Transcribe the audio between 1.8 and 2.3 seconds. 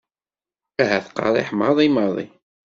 maḍi.